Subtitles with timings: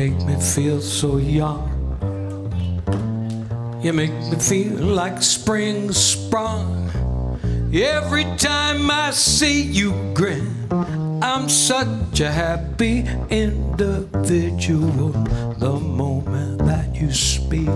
[0.00, 1.60] Make me feel so young.
[3.82, 6.88] You make me feel like spring sprung.
[7.70, 10.48] Every time I see you grin,
[11.20, 15.10] I'm such a happy individual.
[15.64, 17.68] The moment that you speak,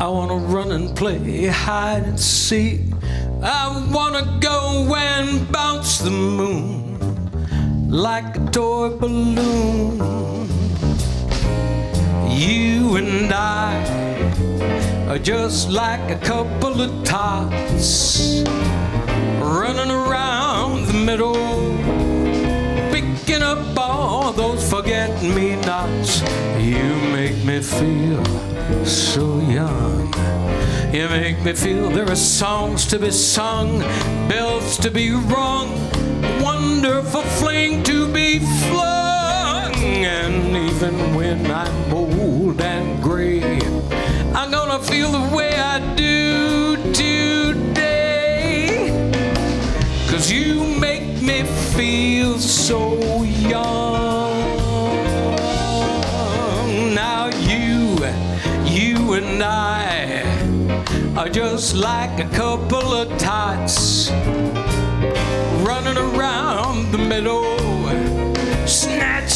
[0.00, 2.80] I wanna run and play hide and seek.
[3.42, 6.96] I wanna go and bounce the moon
[7.90, 10.25] like a toy balloon.
[12.36, 13.72] You and I
[15.08, 18.42] are just like a couple of tots
[19.40, 21.78] running around the middle,
[22.92, 26.20] picking up all those forget me nots.
[26.60, 28.22] You make me feel
[28.84, 30.12] so young.
[30.92, 33.78] You make me feel there are songs to be sung,
[34.28, 35.70] bells to be rung,
[36.42, 38.95] wonderful fling to be flung.
[40.06, 43.58] And even when I'm old and gray,
[44.34, 48.88] I'm gonna feel the way I do today.
[50.08, 51.42] Cause you make me
[51.74, 54.30] feel so young.
[56.94, 57.98] Now you,
[58.64, 60.22] you and I
[61.16, 64.10] are just like a couple of tots
[65.66, 67.55] running around the meadow,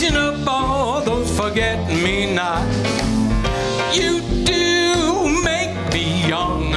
[0.00, 2.76] snatching up all those forget me nots.
[3.96, 6.74] You do make me young.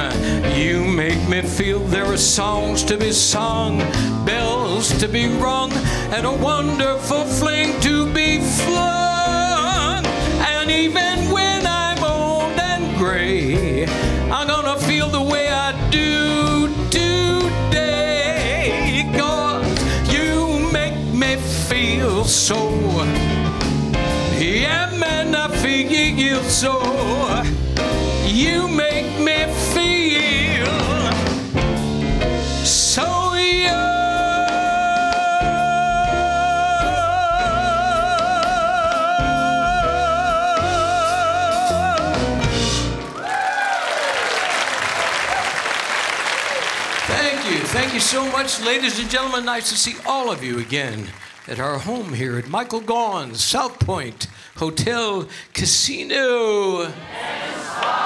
[0.54, 3.78] You make me feel there are songs to be sung,
[4.24, 5.72] bells to be rung,
[6.12, 10.04] and a wonderful fling to be flung.
[10.06, 13.86] And even when I'm old and gray,
[14.30, 17.90] I'm gonna feel the way I do today.
[19.16, 22.93] Cause you make me feel so.
[28.34, 30.66] You make me feel
[32.64, 34.48] so young.
[47.06, 47.58] Thank you.
[47.68, 49.44] Thank you so much, ladies and gentlemen.
[49.44, 51.06] Nice to see all of you again
[51.46, 56.82] at our home here at Michael Gaughan's South Point Hotel Casino.
[56.82, 58.03] In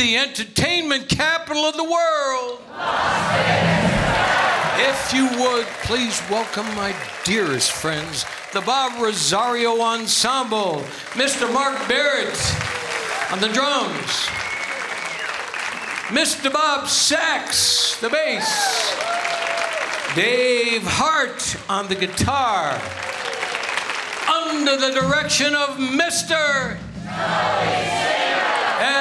[0.00, 2.58] the entertainment capital of the world.
[4.78, 6.94] If you would, please welcome my
[7.24, 8.24] dearest friends,
[8.54, 11.52] the Bob Rosario Ensemble, Mr.
[11.52, 12.40] Mark Barrett
[13.30, 14.26] on the drums.
[16.08, 16.50] Mr.
[16.50, 18.96] Bob Sachs, the bass.
[20.14, 22.80] Dave Hart on the guitar.
[24.48, 26.78] Under the direction of Mr.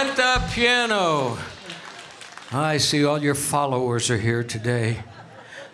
[0.10, 1.38] At the piano.
[2.52, 5.04] I see all your followers are here today.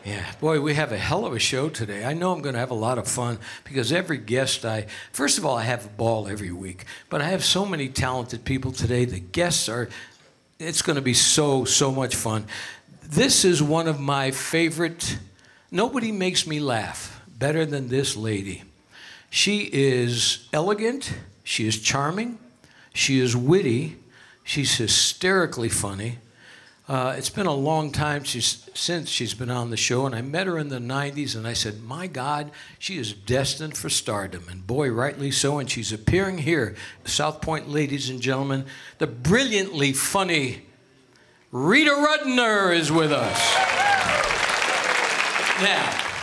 [0.04, 2.04] Yeah, boy, we have a hell of a show today.
[2.04, 5.38] I know I'm going to have a lot of fun because every guest I, first
[5.38, 8.74] of all, I have a ball every week, but I have so many talented people
[8.74, 9.06] today.
[9.06, 9.88] The guests are,
[10.60, 12.46] it's going to be so, so much fun.
[13.04, 15.18] This is one of my favorite,
[15.72, 18.64] nobody makes me laugh better than this lady.
[19.30, 21.14] She is elegant,
[21.46, 22.38] she is charming,
[22.94, 23.96] she is witty,
[24.46, 26.20] she's hysterically funny.
[26.88, 30.22] Uh, it's been a long time she's, since she's been on the show, and I
[30.22, 34.46] met her in the 90s, and I said, My God, she is destined for stardom.
[34.50, 35.58] And boy, rightly so.
[35.58, 38.66] And she's appearing here, South Point, ladies and gentlemen.
[39.00, 40.62] The brilliantly funny
[41.52, 43.56] Rita Rudner is with us.
[45.62, 46.15] Now,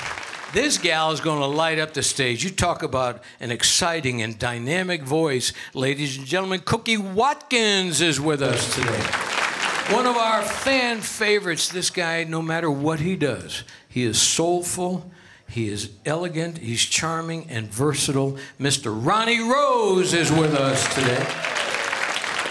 [0.52, 2.44] this gal is going to light up the stage.
[2.44, 5.52] You talk about an exciting and dynamic voice.
[5.74, 9.02] Ladies and gentlemen, Cookie Watkins is with us today.
[9.94, 11.68] One of our fan favorites.
[11.68, 15.10] This guy, no matter what he does, he is soulful,
[15.48, 18.38] he is elegant, he's charming and versatile.
[18.60, 18.94] Mr.
[18.94, 21.26] Ronnie Rose is with us today.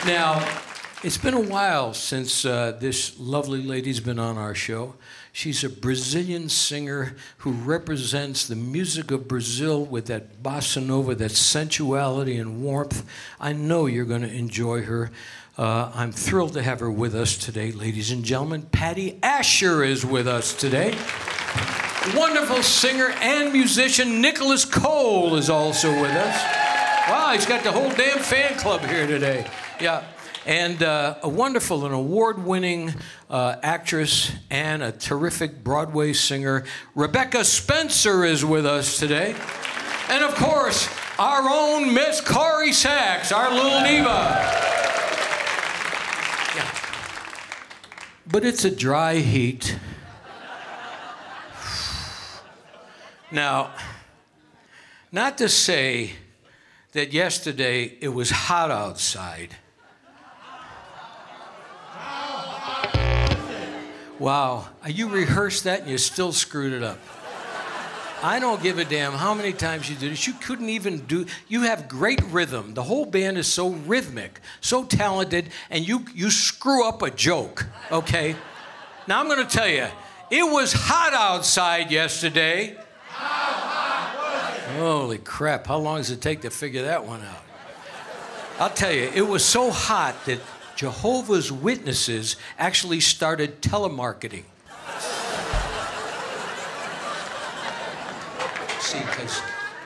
[0.05, 0.60] Now,
[1.03, 4.93] It's been a while since uh, this lovely lady's been on our show.
[5.31, 11.31] She's a Brazilian singer who represents the music of Brazil with that bossa nova, that
[11.31, 13.03] sensuality and warmth.
[13.39, 15.09] I know you're going to enjoy her.
[15.57, 18.61] Uh, I'm thrilled to have her with us today, ladies and gentlemen.
[18.71, 20.95] Patty Ascher is with us today.
[22.15, 27.09] Wonderful singer and musician Nicholas Cole is also with us.
[27.09, 29.49] Wow, he's got the whole damn fan club here today.
[29.79, 30.03] Yeah
[30.45, 32.93] and uh, a wonderful and award winning
[33.29, 36.63] uh, actress and a terrific Broadway singer.
[36.95, 39.35] Rebecca Spencer is with us today.
[40.09, 40.89] And of course,
[41.19, 44.69] our own Miss Corrie Sachs, our little Neva.
[48.25, 49.77] But it's a dry heat.
[53.29, 53.71] Now,
[55.11, 56.11] not to say
[56.93, 59.55] that yesterday it was hot outside.
[64.21, 64.67] Wow.
[64.85, 66.99] You rehearsed that and you still screwed it up.
[68.21, 70.27] I don't give a damn how many times you did it.
[70.27, 71.25] You couldn't even do.
[71.47, 72.75] You have great rhythm.
[72.75, 77.65] The whole band is so rhythmic, so talented, and you you screw up a joke.
[77.91, 78.35] Okay.
[79.07, 79.87] Now I'm to tell you,
[80.29, 82.77] it was hot outside yesterday.
[83.07, 84.79] How hot was it?
[84.79, 85.65] Holy crap!
[85.65, 87.43] How long does it take to figure that one out?
[88.59, 90.39] I'll tell you, it was so hot that
[90.81, 94.45] Jehovah's Witnesses actually started telemarketing.
[98.79, 98.97] See,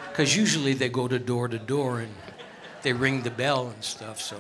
[0.10, 2.14] because usually they go to door to door and
[2.82, 4.38] they ring the bell and stuff, so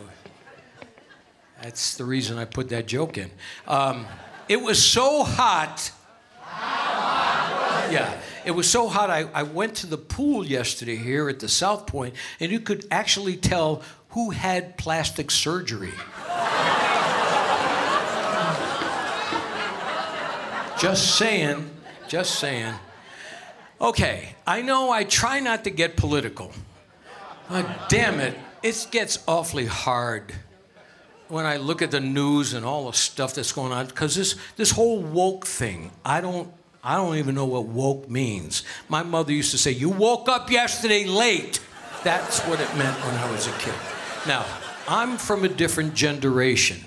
[1.61, 3.31] that's the reason I put that joke in.
[3.67, 4.05] Um,
[4.47, 5.91] it was so hot.
[7.91, 9.09] Yeah, it was so hot.
[9.09, 12.87] I, I went to the pool yesterday here at the South Point, and you could
[12.89, 15.91] actually tell who had plastic surgery.
[20.79, 21.69] Just saying,
[22.07, 22.73] just saying.
[23.79, 26.51] Okay, I know I try not to get political,
[27.49, 30.33] but damn it, it gets awfully hard
[31.27, 34.35] when I look at the news and all the stuff that's going on because this
[34.55, 36.51] this whole woke thing, I don't
[36.83, 38.63] I don't even know what woke means.
[38.89, 41.59] My mother used to say, "You woke up yesterday late."
[42.03, 43.73] That's what it meant when I was a kid.
[44.27, 44.45] Now,
[44.87, 46.85] I'm from a different generation.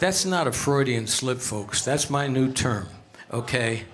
[0.00, 1.84] That's not a Freudian slip, folks.
[1.84, 2.88] That's my new term,
[3.30, 3.84] okay?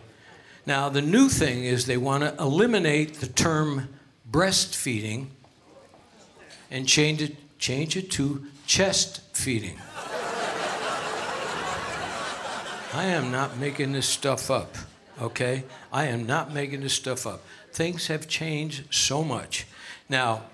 [0.65, 3.89] Now, the new thing is they want to eliminate the term
[4.31, 5.27] breastfeeding
[6.71, 9.81] and change it, change it to chest feeding.
[12.95, 14.77] I am not making this stuff up,
[15.21, 15.65] okay?
[15.93, 17.43] I am not making this stuff up.
[17.73, 19.67] Things have changed so much.
[20.09, 20.45] Now,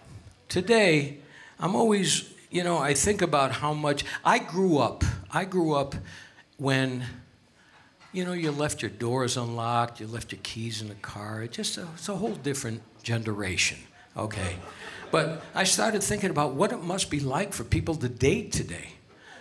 [0.49, 1.19] today,
[1.61, 5.03] I'm always you know, I think about how much I grew up.
[5.33, 5.95] I grew up
[6.59, 7.05] when,
[8.13, 11.43] you know, you left your doors unlocked, you left your keys in the car.
[11.43, 13.79] It just a, it's a whole different generation,
[14.17, 14.57] okay?
[15.11, 18.93] But I started thinking about what it must be like for people to date today.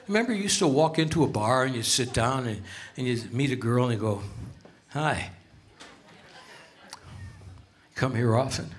[0.07, 2.61] Remember, you used to walk into a bar and you sit down and,
[2.97, 4.21] and you meet a girl and you go,
[4.89, 5.29] Hi.
[7.95, 8.71] Come here often?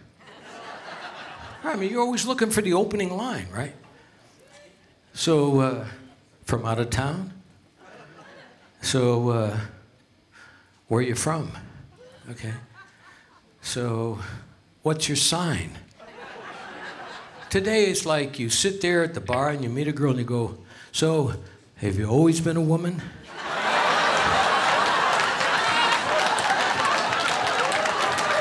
[1.64, 3.74] I mean, you're always looking for the opening line, right?
[5.14, 5.86] So, uh,
[6.52, 7.32] from out of town?
[8.82, 9.58] So, uh,
[10.86, 11.50] where are you from?
[12.30, 12.52] Okay.
[13.62, 14.18] So,
[14.82, 15.70] what's your sign?
[17.48, 20.18] Today it's like you sit there at the bar and you meet a girl and
[20.18, 20.58] you go,
[20.92, 21.32] So,
[21.76, 23.00] have you always been a woman?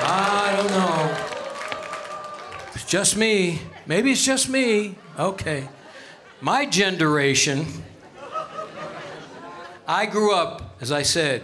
[0.03, 1.15] I don't know.
[2.75, 3.61] It's just me.
[3.85, 4.97] Maybe it's just me.
[5.17, 5.69] Okay.
[6.41, 7.85] My generation,
[9.87, 11.41] I grew up, as I said,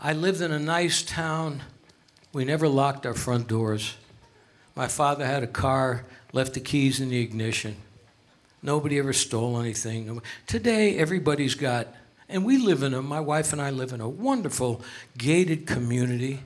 [0.00, 1.62] I lived in a nice town.
[2.32, 3.96] We never locked our front doors.
[4.74, 7.76] My father had a car, left the keys in the ignition.
[8.62, 10.20] Nobody ever stole anything.
[10.46, 11.88] Today, everybody's got,
[12.28, 14.82] and we live in a, my wife and I live in a wonderful
[15.16, 16.40] gated community,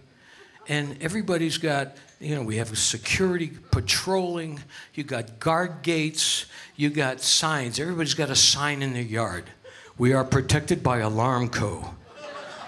[0.69, 4.61] and everybody's got you know, we have security patrolling,
[4.95, 6.45] you got guard gates,
[6.77, 7.81] you got signs.
[7.81, 9.45] Everybody's got a sign in their yard.
[9.99, 11.95] We are protected by Alarmco.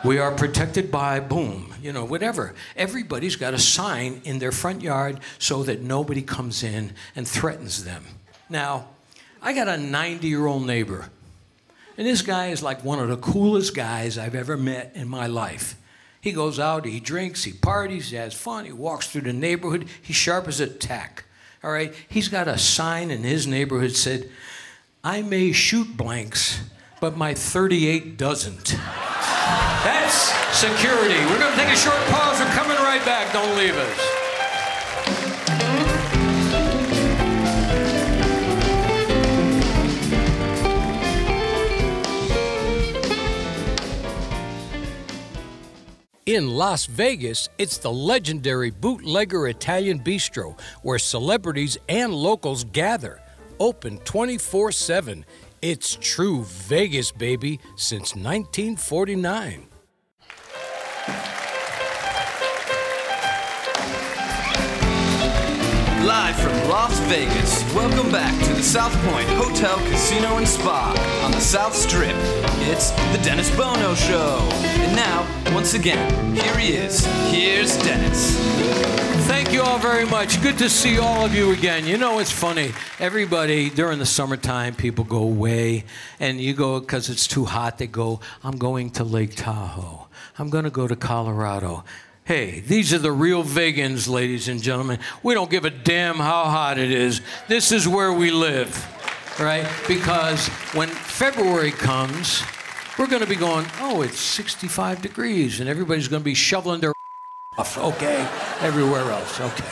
[0.05, 2.55] We are protected by boom, you know, whatever.
[2.76, 7.85] Everybody's got a sign in their front yard so that nobody comes in and threatens
[7.85, 8.05] them.
[8.49, 8.88] Now,
[9.41, 11.09] I got a 90 year old neighbor,
[11.97, 15.29] and this guy is like one of the coolest guys I've ever met in my
[15.29, 15.76] life.
[16.21, 19.88] He goes out, he drinks, he parties, he has fun, he walks through the neighborhood.
[20.00, 21.25] He's sharp as a tack.
[21.64, 24.29] All right, he's got a sign in his neighborhood said,
[25.05, 26.61] "I may shoot blanks,
[27.02, 28.76] but my 38 doesn't."
[29.85, 31.18] That's security.
[31.26, 32.38] We're going to take a short pause.
[32.38, 33.32] We're coming right back.
[33.32, 34.23] Don't leave us.
[46.25, 53.21] In Las Vegas, it's the legendary Bootlegger Italian Bistro where celebrities and locals gather.
[53.59, 55.25] Open 24 7.
[55.62, 59.72] It's true Vegas, baby, since 1949.
[66.12, 70.92] Live from Las Vegas, welcome back to the South Point Hotel, Casino, and Spa
[71.25, 72.14] on the South Strip.
[72.69, 74.47] It's the Dennis Bono Show.
[74.52, 77.07] And now, once again, here he is.
[77.31, 78.37] Here's Dennis.
[79.26, 80.42] Thank you all very much.
[80.42, 81.87] Good to see all of you again.
[81.87, 82.73] You know, it's funny.
[82.99, 85.85] Everybody, during the summertime, people go away,
[86.21, 87.78] and you go because it's too hot.
[87.78, 90.09] They go, I'm going to Lake Tahoe.
[90.38, 91.85] I'm going to go to Colorado.
[92.25, 95.00] Hey, these are the real vegans, ladies and gentlemen.
[95.25, 97.21] We don't give a damn how hot it is.
[97.49, 98.71] This is where we live,
[99.41, 99.69] right?
[99.88, 102.45] Because when February comes,
[102.97, 106.81] we're going to be going, oh, it's 65 degrees, and everybody's going to be shoveling
[106.81, 106.93] their
[107.59, 108.21] off, okay?
[108.61, 109.69] Everywhere else, okay.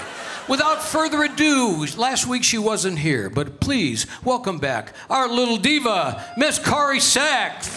[0.49, 6.25] Without further ado, last week she wasn't here, but please welcome back our little diva,
[6.37, 7.69] Miss Corrie Sachs.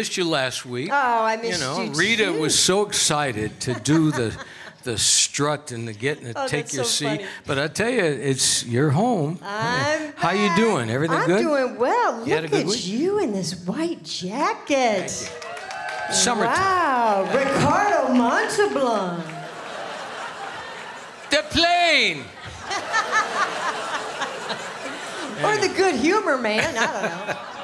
[0.00, 0.88] Missed you last week.
[0.90, 2.40] Oh, I missed you know, you Rita too.
[2.40, 4.34] was so excited to do the
[4.84, 7.04] the strut and the getting to Oh, take your so seat.
[7.20, 7.26] funny.
[7.46, 9.38] But I tell you, it's you're home.
[9.42, 10.88] I'm How you doing?
[10.88, 11.40] Everything good?
[11.40, 12.26] I'm doing well.
[12.26, 12.86] You Look at week?
[12.86, 15.10] you in this white jacket.
[16.10, 16.54] Summertime.
[16.56, 19.22] Wow, Ricardo Montalban.
[21.30, 22.24] The plane.
[25.44, 26.74] Or the good humor man.
[26.76, 27.36] I don't know.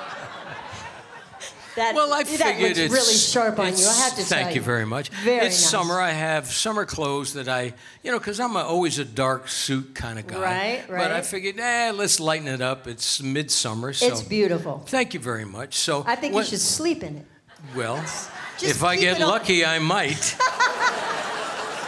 [1.77, 3.87] That, Well, I that figured it's really sharp on you.
[3.87, 5.11] I have to Thank you very much.
[5.11, 5.71] Very it's nice.
[5.71, 6.01] summer.
[6.01, 9.95] I have summer clothes that I, you know, because I'm a, always a dark suit
[9.95, 10.41] kind of guy.
[10.41, 10.99] Right, right.
[11.03, 12.87] But I figured, eh, let's lighten it up.
[12.87, 14.07] It's midsummer, so.
[14.07, 14.83] It's beautiful.
[14.87, 15.75] Thank you very much.
[15.75, 17.27] So I think what- you should sleep in it.
[17.75, 17.97] Well,
[18.63, 19.29] if I get it on.
[19.29, 20.37] lucky, I might.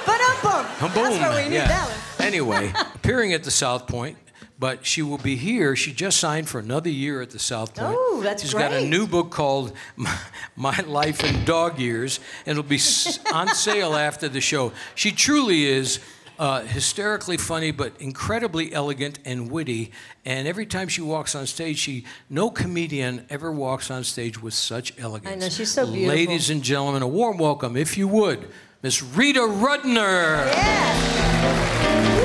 [0.04, 0.92] But um, boom.
[0.94, 1.68] That's what we need yeah.
[1.68, 2.26] that one.
[2.26, 4.16] Anyway, appearing at the South Point,
[4.58, 5.76] but she will be here.
[5.76, 7.94] She just signed for another year at the South Point.
[7.96, 10.18] Oh, that's She's got a new book called My,
[10.56, 12.80] My Life in Dog Years, and it'll be
[13.32, 14.72] on sale after the show.
[14.94, 16.00] She truly is.
[16.40, 19.90] Uh, hysterically funny, but incredibly elegant and witty.
[20.24, 24.54] And every time she walks on stage, she no comedian ever walks on stage with
[24.54, 25.32] such elegance.
[25.32, 26.14] I know, she's so beautiful.
[26.14, 28.48] Ladies and gentlemen, a warm welcome, if you would,
[28.84, 30.46] Miss Rita Rudner.
[30.46, 32.17] Yeah.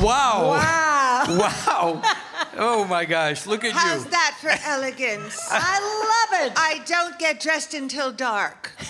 [0.00, 0.48] Wow.
[0.50, 0.88] Wow.
[1.38, 2.02] Wow.
[2.56, 3.90] Oh my gosh, look at How's you.
[3.90, 5.38] How's that for elegance?
[5.50, 6.52] I love it.
[6.56, 8.72] I don't get dressed until dark.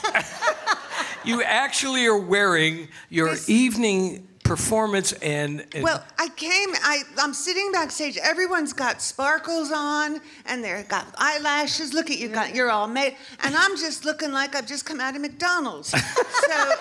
[1.25, 7.33] You actually are wearing your This- evening performance and, and Well, I came, I, I'm
[7.33, 8.17] sitting backstage.
[8.17, 11.95] Everyone's got sparkles on and they've got eyelashes.
[11.95, 13.17] Look at you, got, you're all made.
[13.45, 15.91] And I'm just looking like I've just come out of McDonald's.
[15.91, 16.73] so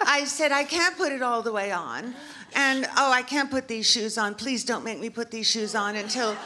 [0.00, 2.14] I said, I can't put it all the way on.
[2.56, 4.34] And oh, I can't put these shoes on.
[4.34, 6.36] Please don't make me put these shoes on until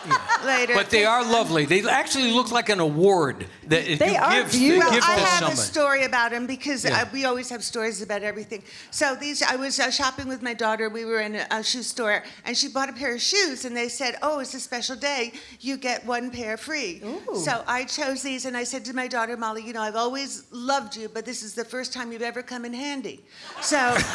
[0.44, 0.74] later.
[0.74, 1.66] but they are lovely.
[1.66, 4.90] They actually look like an award that They you are give, beautiful.
[4.90, 5.52] Well, give I have someone.
[5.52, 7.02] a story about them because Yeah.
[7.02, 8.62] uh, we always have stories about everything.
[8.90, 10.88] So these, I was uh, shopping with my daughter.
[10.88, 13.76] We were in a, a shoe store, and she bought a pair of shoes, and
[13.76, 15.32] they said, "Oh, it's a special day.
[15.60, 17.36] You get one pair free." Ooh.
[17.36, 20.44] So I chose these, and I said to my daughter Molly, "You know, I've always
[20.52, 23.20] loved you, but this is the first time you've ever come in handy."
[23.60, 23.96] So.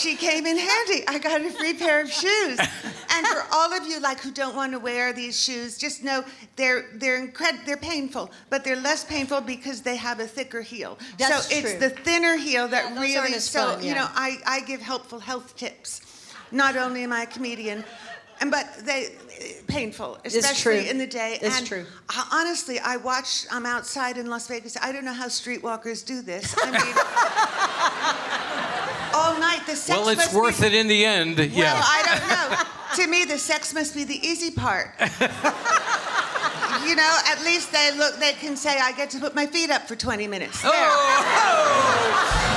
[0.00, 1.04] She came in handy.
[1.06, 2.58] I got a free pair of shoes.
[2.58, 6.24] And for all of you like who don't want to wear these shoes, just know
[6.56, 10.98] they're they're incred- they're painful, but they're less painful because they have a thicker heel.
[11.18, 14.60] That's so it's the thinner heel that Yeah, really so fun, you know I, I
[14.60, 16.00] give helpful health tips.
[16.50, 17.84] Not only am I a comedian,
[18.40, 19.14] and but they
[19.68, 20.90] painful, especially true.
[20.90, 21.38] in the day.
[21.42, 21.86] It's and true.
[22.08, 23.46] I- honestly, I watch.
[23.52, 24.76] I'm outside in Las Vegas.
[24.80, 26.54] I don't know how streetwalkers do this.
[26.58, 26.94] I mean,
[29.20, 31.36] all night the sex well, it's worth be, it in the end.
[31.36, 31.78] Well, yeah.
[31.82, 32.56] I don't know.
[33.04, 34.90] to me, the sex must be the easy part.
[35.00, 35.06] you
[36.96, 38.18] know, at least they look.
[38.18, 40.72] They can say, "I get to put my feet up for 20 minutes." Oh.
[40.72, 40.90] There.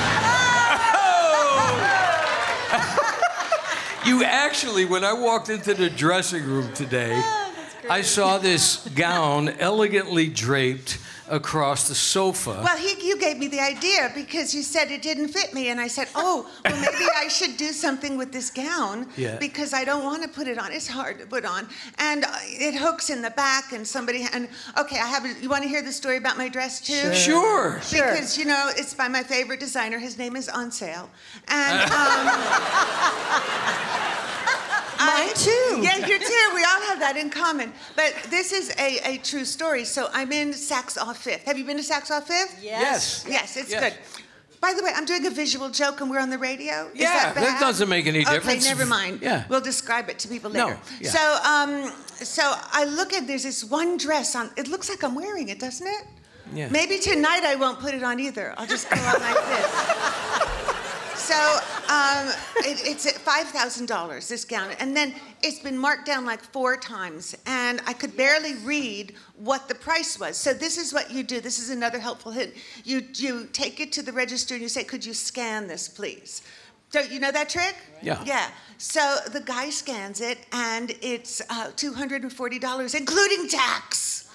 [4.06, 7.54] You actually, when I walked into the dressing room today, oh,
[7.90, 10.98] I saw this gown elegantly draped
[11.34, 12.62] across the sofa.
[12.64, 15.80] Well, he, you gave me the idea because you said it didn't fit me, and
[15.82, 19.38] I said, "Oh, well, maybe I should do something with this gown Yeah.
[19.40, 20.72] because I don't want to put it on.
[20.72, 21.68] It's hard to put on,
[21.98, 25.26] and uh, it hooks in the back, and somebody and okay, I have.
[25.26, 27.14] A, you want to hear the story about my dress too?
[27.14, 27.82] Sure.
[27.82, 28.12] Sure.
[28.12, 29.98] Because you know it's by my favorite designer.
[29.98, 31.10] His name is On Sale,
[31.48, 32.24] and um,
[35.00, 35.80] Mine too.
[35.82, 36.46] yeah, you too.
[36.56, 37.74] We all have that in common.
[37.96, 39.84] But this is a, a true story.
[39.84, 41.44] So I'm in Saks Off Fifth.
[41.46, 42.60] Have you been to Saks Off Fifth?
[42.62, 43.26] Yes.
[43.28, 43.82] Yes, it's Yes.
[43.84, 43.94] good.
[44.60, 46.88] By the way, I'm doing a visual joke and we're on the radio.
[46.94, 47.60] Is Yeah, that, that bad?
[47.60, 48.46] doesn't make any difference.
[48.46, 49.20] Okay, never mind.
[49.22, 49.44] Yeah.
[49.50, 50.80] We'll describe it to people No, later.
[51.02, 51.10] yeah.
[51.12, 54.52] So, um, so I look at there's this one dress on.
[54.58, 56.06] It looks like I'm wearing it, doesn't it?
[56.54, 56.68] Yeah.
[56.70, 58.54] Maybe tonight I won't put it on either.
[58.58, 59.83] I'll just go on like this.
[62.64, 66.26] So it, it's at five thousand dollars this gown, and then it's been marked down
[66.26, 70.38] like four times, and I could barely read what the price was.
[70.38, 71.42] So this is what you do.
[71.42, 72.54] This is another helpful hint.
[72.84, 76.42] You you take it to the register and you say, "Could you scan this, please?"
[76.92, 77.76] Don't you know that trick?
[78.04, 78.24] Yeah.
[78.24, 78.50] Yeah.
[78.78, 84.30] So the guy scans it, and it's uh, two hundred and forty dollars, including tax.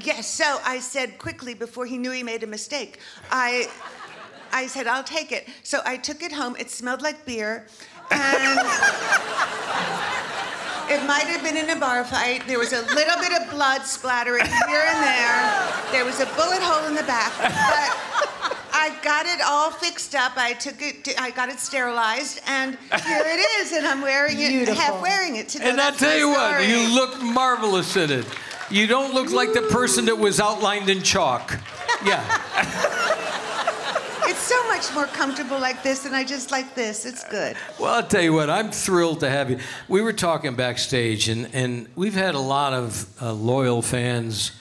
[0.00, 0.26] Yes.
[0.26, 3.00] So I said quickly before he knew he made a mistake.
[3.30, 3.68] I.
[4.56, 5.46] I said, I'll take it.
[5.62, 6.56] So I took it home.
[6.58, 7.66] It smelled like beer.
[10.88, 12.46] And it might have been in a bar fight.
[12.46, 15.72] There was a little bit of blood splattering here and there.
[15.90, 17.32] There was a bullet hole in the back.
[17.36, 20.32] But I I got it all fixed up.
[20.36, 21.02] I took it.
[21.04, 23.72] To, I got it sterilized, and here it is.
[23.72, 24.80] And I'm wearing it, Beautiful.
[24.80, 25.70] half wearing it today.
[25.70, 28.26] And I'll tell my you what, you look marvelous in it.
[28.70, 31.58] You don't look like the person that was outlined in chalk.
[32.04, 32.92] Yeah.
[34.46, 37.04] So much more comfortable like this, and I just like this.
[37.04, 37.56] It's good.
[37.80, 39.58] Well, I'll tell you what, I'm thrilled to have you.
[39.88, 44.52] We were talking backstage, and, and we've had a lot of uh, loyal fans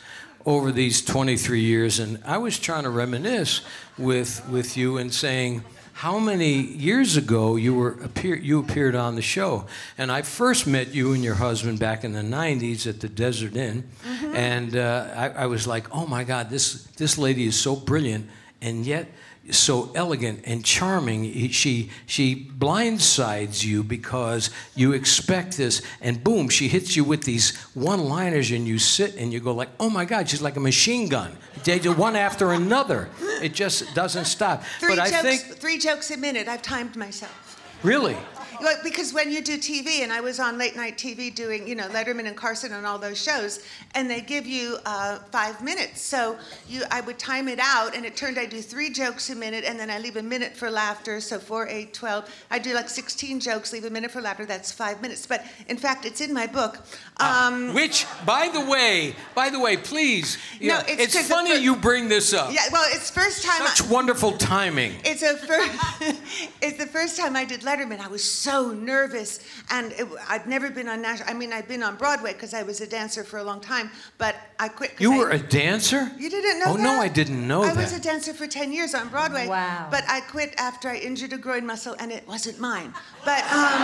[0.44, 3.62] over these 23 years, and I was trying to reminisce
[3.96, 9.14] with, with you and saying, how many years ago you were appear, you appeared on
[9.14, 9.68] the show,
[10.00, 13.56] and I first met you and your husband back in the '90s at the Desert
[13.56, 13.88] Inn,
[14.34, 18.28] and uh, I, I was like, oh my God, this this lady is so brilliant,
[18.62, 19.08] and yet
[19.52, 21.50] so elegant and charming.
[21.50, 27.56] She she blindsides you because you expect this, and boom, she hits you with these
[27.74, 31.08] one-liners, and you sit and you go like, "Oh my God, she's like a machine
[31.10, 33.10] gun." They do one after another.
[33.42, 34.64] It just doesn't stop.
[34.80, 36.48] Three but I think three jokes a minute.
[36.48, 37.42] I've timed myself.
[37.84, 38.18] really,
[38.62, 41.76] Well, because when you do TV, and I was on late night TV doing, you
[41.76, 43.60] know, Letterman and Carson and all those shows,
[43.94, 46.02] and they give you uh, five minutes.
[46.02, 49.36] So you, I would time it out, and it turned I do three jokes a
[49.36, 51.20] minute, and then I leave a minute for laughter.
[51.20, 52.30] So four, eight, twelve.
[52.50, 54.46] I do like 16 jokes, leave a minute for laughter.
[54.46, 55.26] That's five minutes.
[55.28, 56.80] But in fact, it's in my book.
[57.18, 61.58] Um, which, by the way, by the way, please, No, yeah, it's it's funny fir-
[61.58, 62.54] you bring this up.
[62.54, 63.62] yeah, well, it's first time.
[63.62, 64.94] I- Such wonderful timing.
[65.06, 65.70] It's a fir-
[66.62, 68.00] it's the first time I did Letterman.
[68.00, 69.40] I was so nervous,
[69.72, 71.30] and it, I'd never been on national.
[71.30, 73.90] I mean, I'd been on Broadway because I was a dancer for a long time,
[74.18, 74.94] but I quit.
[75.00, 76.12] You were a dancer?
[76.18, 76.84] You didn't know Oh that?
[76.84, 77.78] no, I didn't know I that.
[77.78, 79.48] was a dancer for ten years on Broadway.
[79.48, 79.88] Wow.
[79.90, 82.94] But I quit after I injured a groin muscle, and it wasn't mine.
[83.24, 83.82] But um.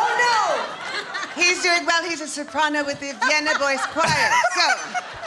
[0.00, 0.10] oh
[1.36, 1.42] no!
[1.42, 2.02] He's doing well.
[2.04, 4.30] He's a soprano with the Vienna Boys Choir.
[4.54, 5.23] So.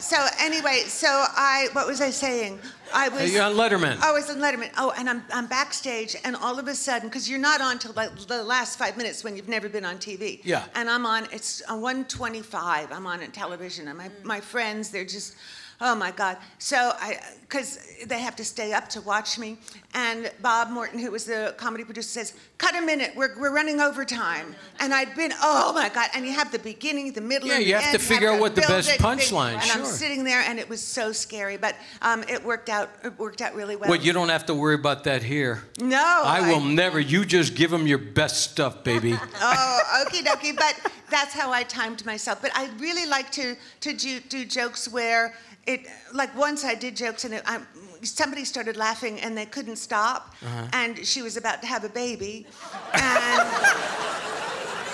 [0.00, 2.60] So anyway, so I what was I saying?
[2.94, 3.98] I was you're on Letterman.
[4.02, 4.70] Oh, I was on Letterman.
[4.78, 7.92] Oh, and I'm I'm backstage, and all of a sudden, because you're not on till
[7.94, 10.40] like the last five minutes when you've never been on TV.
[10.44, 10.64] Yeah.
[10.74, 11.26] And I'm on.
[11.32, 12.92] It's on 125.
[12.92, 15.34] I'm on television, and my my friends, they're just.
[15.80, 16.38] Oh my God!
[16.58, 19.58] So I, because they have to stay up to watch me,
[19.94, 23.12] and Bob Morton, who was the comedy producer, says, "Cut a minute.
[23.14, 26.08] We're, we're running overtime." And I'd been, oh my God!
[26.14, 28.56] And you have the beginning, the middle, Yeah, and you have to figure out what
[28.56, 32.44] the best punchline, And I'm sitting there, and it was so scary, but um, it
[32.44, 32.90] worked out.
[33.04, 33.88] It worked out really well.
[33.88, 35.62] Well, you don't have to worry about that here.
[35.78, 36.98] No, I will never.
[36.98, 39.16] You just give them your best stuff, baby.
[39.40, 40.56] Oh, okie dokie.
[40.56, 40.74] But
[41.10, 42.42] that's how I timed myself.
[42.42, 45.34] But I really like to to do, do jokes where
[45.68, 47.60] it like once I did jokes and it, I,
[48.02, 50.66] somebody started laughing and they couldn't stop, uh-huh.
[50.72, 52.46] and she was about to have a baby,
[52.94, 53.48] and.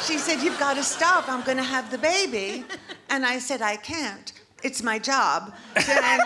[0.06, 1.30] She said, You've got to stop.
[1.30, 2.64] I'm going to have the baby.
[3.08, 4.32] And I said, I can't.
[4.62, 5.54] It's my job.
[5.76, 6.20] And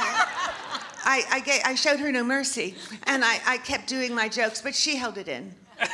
[1.04, 2.74] I, I, ga- I showed her no mercy.
[3.04, 5.54] And I, I kept doing my jokes, but she held it in.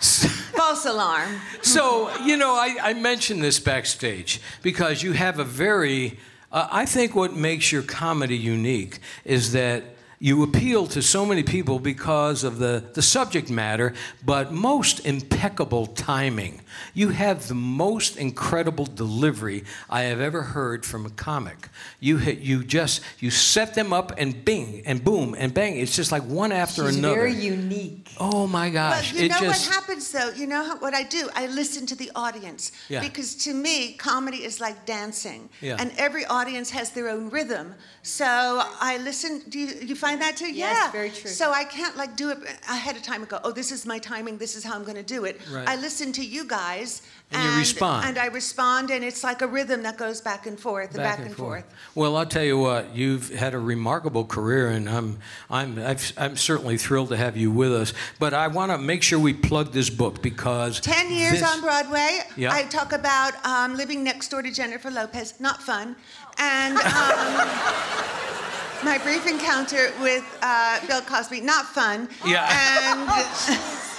[0.00, 1.40] False alarm.
[1.62, 6.18] So, you know, I, I mentioned this backstage because you have a very,
[6.52, 9.82] uh, I think what makes your comedy unique is that
[10.18, 13.92] you appeal to so many people because of the, the subject matter,
[14.24, 16.62] but most impeccable timing.
[16.94, 21.68] You have the most incredible delivery I have ever heard from a comic.
[22.00, 25.76] You hit, you just you set them up and bing and boom and bang.
[25.78, 27.14] It's just like one after She's another.
[27.14, 28.08] very unique.
[28.18, 29.12] oh my Well, gosh!
[29.12, 30.30] you it know just what happens though?
[30.30, 31.28] You know how, what I do?
[31.34, 32.72] I listen to the audience.
[32.88, 33.00] Yeah.
[33.00, 35.48] Because to me, comedy is like dancing.
[35.62, 35.76] Yeah.
[35.78, 37.74] And every audience has their own rhythm.
[38.02, 38.24] So
[38.80, 39.42] I listen.
[39.48, 40.52] Do you, you find that too?
[40.52, 40.92] Yes, yeah.
[40.92, 41.30] very true.
[41.30, 42.38] So I can't like do it
[42.68, 44.38] ahead of time and go, oh, this is my timing.
[44.38, 45.40] This is how I'm going to do it.
[45.50, 45.68] Right.
[45.68, 47.02] I listen to you guys.
[47.32, 48.06] And you respond.
[48.06, 51.18] And I respond, and it's like a rhythm that goes back and forth and back,
[51.18, 51.64] and forth.
[51.96, 55.18] Well, I'll tell you what, you've had a remarkable career, and I'm,
[55.50, 57.92] I'm, I've, I'm certainly thrilled to have you with us.
[58.20, 61.60] But I want to make sure we plug this book because 10 years this- on
[61.60, 62.20] Broadway.
[62.36, 62.52] Yeah.
[62.52, 65.40] I talk about um, living next door to Jennifer Lopez.
[65.40, 65.96] Not fun.
[66.38, 67.48] And um,
[68.84, 71.40] my brief encounter with uh, Bill Cosby.
[71.40, 72.08] Not fun.
[72.24, 72.48] Yeah.
[72.48, 73.08] And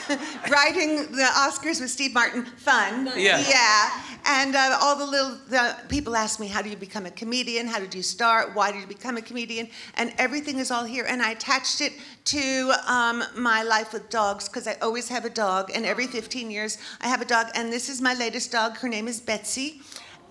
[0.51, 2.45] writing the Oscars with Steve Martin.
[2.45, 3.11] Fun.
[3.15, 3.43] Yeah.
[3.47, 4.03] Yeah.
[4.25, 7.67] And uh, all the little the people ask me, how do you become a comedian?
[7.67, 8.55] How did you start?
[8.55, 9.69] Why did you become a comedian?
[9.95, 11.05] And everything is all here.
[11.07, 11.93] And I attached it
[12.25, 15.71] to um, my life with dogs because I always have a dog.
[15.73, 17.47] And every 15 years, I have a dog.
[17.55, 18.77] And this is my latest dog.
[18.77, 19.81] Her name is Betsy.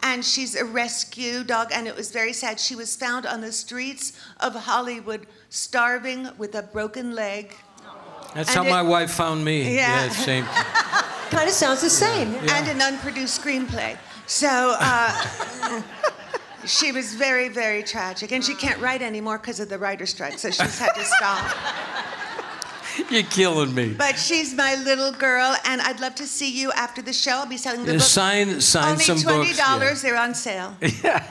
[0.06, 1.68] And she's a rescue dog.
[1.72, 2.60] And it was very sad.
[2.60, 7.56] She was found on the streets of Hollywood, starving with a broken leg.
[8.34, 9.74] That's and how it- my wife found me.
[9.74, 10.08] Yeah.
[10.10, 10.44] same.
[11.30, 12.34] Kind of sounds the same.
[12.34, 13.98] and an unproduced screenplay.
[14.28, 15.82] So, uh,
[16.64, 18.30] she was very, very tragic.
[18.30, 21.56] And she can't write anymore because of the writer's strike, so she's had to stop.
[23.10, 23.92] You're killing me.
[23.94, 27.32] But she's my little girl, and I'd love to see you after the show.
[27.32, 28.02] I'll be selling the Uh, book.
[28.02, 29.64] sign- sign Only some twenty books, yeah.
[29.78, 30.02] dollars.
[30.02, 30.76] They're on sale.
[31.02, 31.24] Yeah.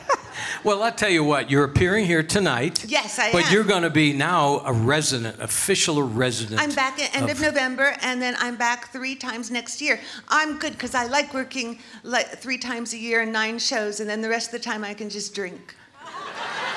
[0.66, 2.84] Well, I'll tell you what, you're appearing here tonight.
[2.88, 3.44] Yes, I But am.
[3.44, 6.60] But you're going to be now a resident, official resident.
[6.62, 10.00] I'm back at end of, November, and then I'm back three times next year.
[10.28, 14.10] I'm good because I like working like three times a year and nine shows, and
[14.10, 15.76] then the rest of the time I can just drink.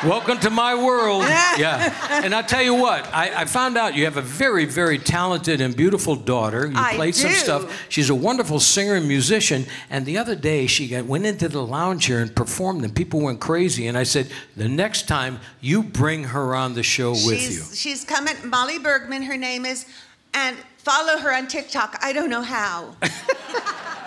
[0.05, 1.23] Welcome to my world.
[1.59, 2.23] yeah.
[2.25, 5.61] And I'll tell you what, I, I found out you have a very, very talented
[5.61, 6.67] and beautiful daughter.
[6.67, 7.87] You I played some stuff.
[7.89, 9.67] She's a wonderful singer and musician.
[9.91, 13.21] And the other day, she got, went into the lounge here and performed, and people
[13.21, 13.89] went crazy.
[13.89, 17.63] And I said, the next time, you bring her on the show with you.
[17.75, 18.37] She's coming.
[18.45, 19.87] Molly Bergman, her name is,
[20.33, 21.99] and follow her on TikTok.
[22.03, 22.95] I don't know how.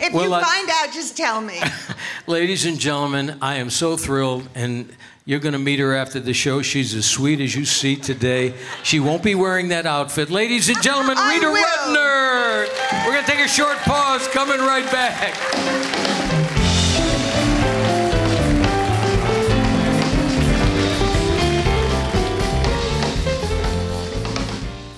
[0.00, 1.60] if Well, you I- find out, just tell me.
[2.26, 4.88] Ladies and gentlemen, I am so thrilled, and
[5.26, 6.62] you're going to meet her after the show.
[6.62, 8.54] She's as sweet as you see today.
[8.82, 10.30] She won't be wearing that outfit.
[10.30, 11.64] Ladies and gentlemen, Rita will.
[11.64, 13.06] Rudner.
[13.06, 16.33] We're going to take a short pause, coming right back.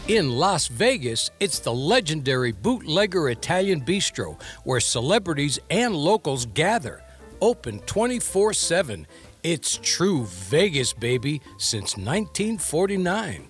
[0.09, 7.03] In Las Vegas, it's the legendary Bootlegger Italian Bistro, where celebrities and locals gather.
[7.41, 9.05] Open 24 7.
[9.43, 13.49] It's true Vegas, baby, since 1949.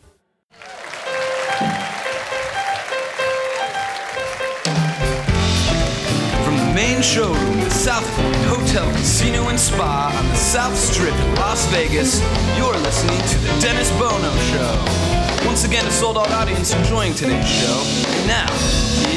[6.77, 11.65] Main showroom, the South Point Hotel, Casino, and Spa on the South Strip in Las
[11.71, 12.21] Vegas,
[12.59, 15.47] you're listening to The Dennis Bono Show.
[15.47, 17.83] Once again, a sold out audience enjoying today's show.
[18.19, 18.53] And now,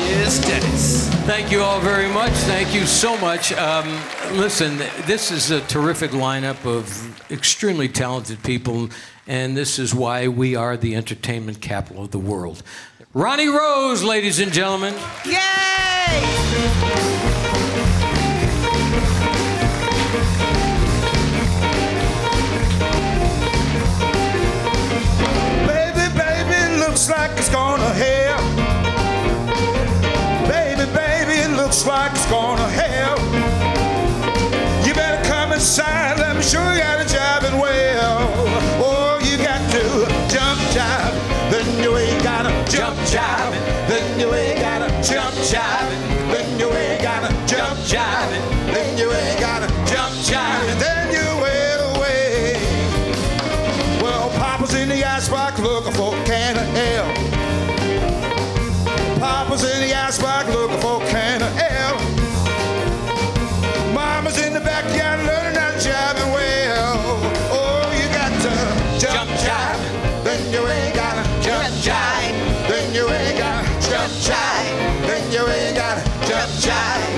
[0.07, 1.09] here's Dennis.
[1.25, 2.31] Thank you all very much.
[2.31, 3.51] Thank you so much.
[3.51, 3.89] Um,
[4.31, 8.87] listen, this is a terrific lineup of extremely talented people,
[9.27, 12.63] and this is why we are the entertainment capital of the world.
[13.13, 14.93] Ronnie Rose, ladies and gentlemen.
[15.25, 17.18] Yay!
[27.09, 28.39] Like it's gonna hell.
[30.47, 33.17] Baby, baby, it looks like it's gonna hell.
[34.85, 38.19] You better come inside, let me show you how to jive it well.
[38.81, 39.83] Oh, you got to
[40.29, 41.13] jump jive,
[41.49, 43.53] then you ain't gotta jump jive,
[43.87, 46.08] then you ain't gotta jump jive,
[60.09, 61.99] Papa's in the icebox looking for a can of ale.
[63.93, 66.97] Mama's in the backyard learning how to jive and well.
[67.51, 68.49] Oh, you got to
[68.99, 69.79] jump jive,
[70.23, 72.33] then you ain't gotta jump jive,
[72.67, 77.08] then you ain't gotta jump jive, then you ain't gotta jump jive,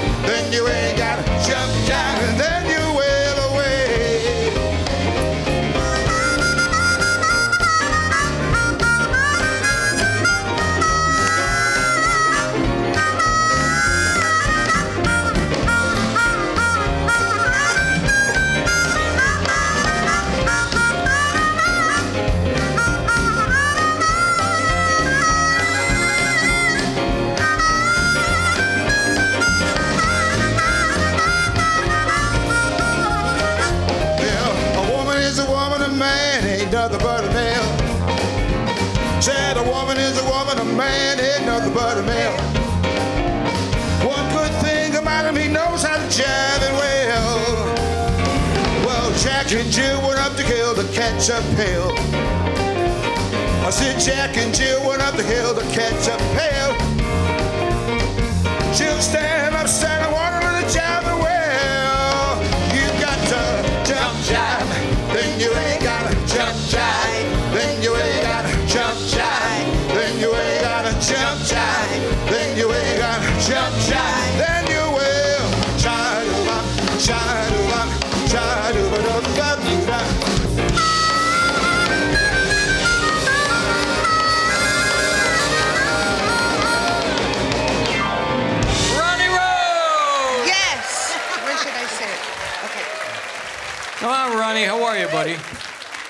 [49.71, 51.93] Jill went up the hill to the ketchup pail.
[53.65, 56.75] I said Jack and Jill went up the hill to catch a pail.
[58.75, 60.40] Jill stand up, stand water
[94.51, 94.65] Ronnie.
[94.65, 95.37] How are you, buddy?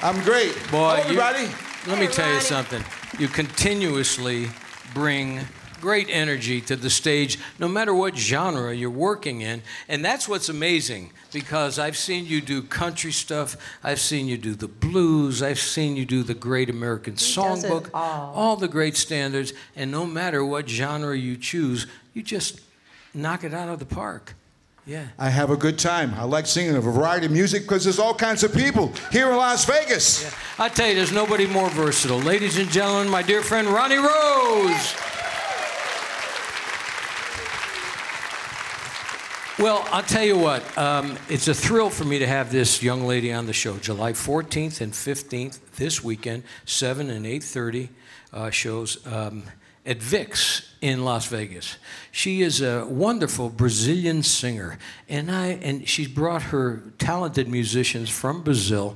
[0.02, 0.56] I'm great.
[0.72, 1.48] Boy, Hello, you- everybody.
[1.86, 2.84] Let me Hey, tell you something.
[3.20, 4.50] You continuously
[4.96, 5.42] bring
[5.80, 9.62] great energy to the stage, no matter what genre you're working in.
[9.88, 14.56] And that's what's amazing because I've seen you do country stuff, I've seen you do
[14.56, 18.34] the blues, I've seen you do the Great American does it Songbook, all.
[18.36, 19.54] all the great standards.
[19.76, 22.60] And no matter what genre you choose, you just
[23.14, 24.34] knock it out of the park.
[24.86, 25.06] Yeah.
[25.20, 26.14] I have a good time.
[26.16, 29.36] I like singing a variety of music because there's all kinds of people here in
[29.38, 30.24] Las Vegas.
[30.24, 30.66] Yeah.
[30.66, 32.20] I tell you, there's nobody more versatile.
[32.20, 34.96] Ladies and gentlemen, my dear friend Ronnie Rose.
[39.60, 43.06] Well, I'll tell you what, um, it's a thrill for me to have this young
[43.06, 43.78] lady on the show.
[43.78, 47.90] July 14th and 15th this weekend, 7 and 8:30
[48.34, 49.44] uh, shows um,
[49.86, 51.78] at Vic's in Las Vegas.
[52.12, 54.78] She is a wonderful Brazilian singer,
[55.10, 58.96] and I and she's brought her talented musicians from Brazil.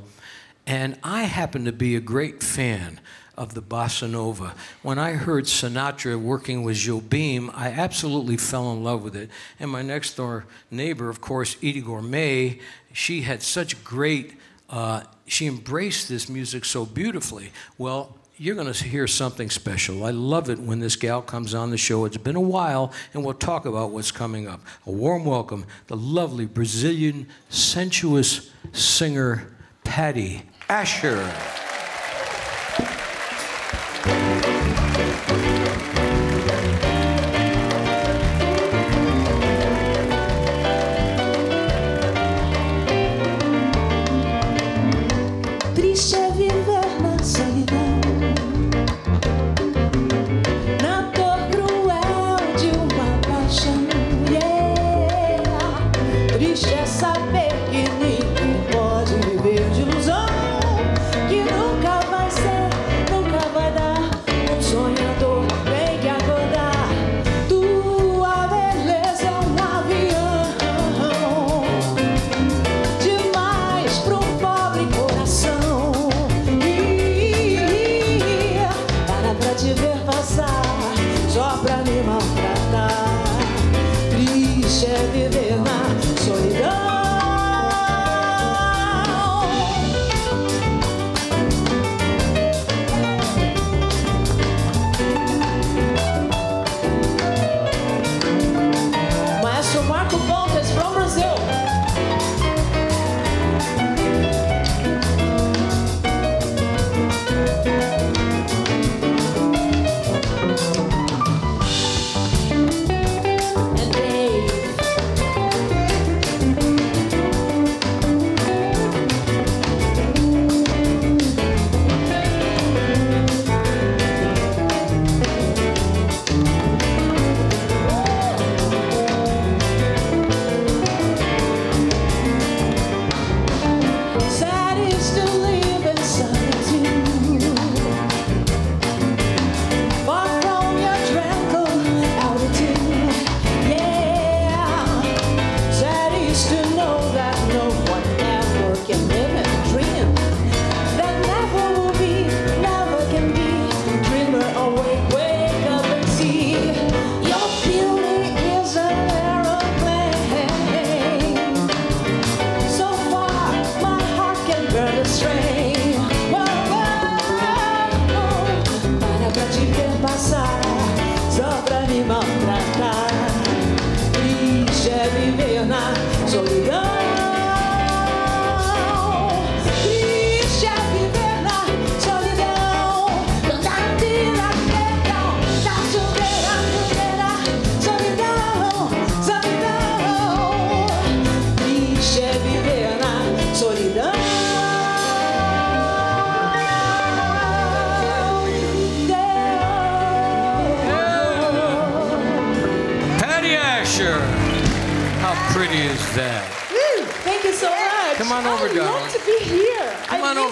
[0.67, 2.99] And I happen to be a great fan
[3.37, 4.55] of the bossa nova.
[4.81, 9.29] When I heard Sinatra working with Jobim, I absolutely fell in love with it.
[9.59, 12.61] And my next door neighbor, of course, Eydie Gormé,
[12.93, 17.51] she had such great, uh, she embraced this music so beautifully.
[17.77, 20.05] Well, you're going to hear something special.
[20.05, 22.05] I love it when this gal comes on the show.
[22.05, 24.61] It's been a while, and we'll talk about what's coming up.
[24.85, 31.64] A warm welcome, the lovely Brazilian sensuous singer, Patty Ascher.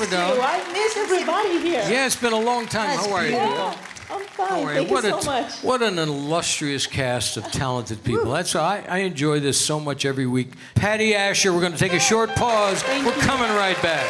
[0.10, 0.38] Come I on miss.
[0.38, 0.42] You.
[0.44, 1.86] I miss everybody here.
[1.90, 2.88] Yeah, it's been a long time.
[2.96, 3.32] That's How are you?
[3.32, 3.74] beautiful.
[4.12, 4.48] I'm fine.
[4.48, 4.78] How are you?
[4.80, 5.52] Thank What you a so much.
[5.64, 8.32] what an illustrious cast of talented people.
[8.32, 10.50] That's I, I enjoy this so much every week.
[10.76, 11.54] Patty Ascher.
[11.54, 12.84] We're going to take a short pause.
[12.84, 13.22] Thank We're you.
[13.22, 14.10] coming right back.